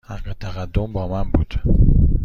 حق 0.05 0.33
تقدم 0.39 0.93
با 0.93 1.07
من 1.07 1.31
بود. 1.31 1.53